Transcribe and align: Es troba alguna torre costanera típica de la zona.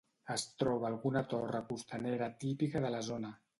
Es 0.35 0.45
troba 0.63 0.87
alguna 0.89 1.23
torre 1.35 1.61
costanera 1.69 2.33
típica 2.47 2.85
de 2.87 2.95
la 2.97 3.07
zona. 3.13 3.35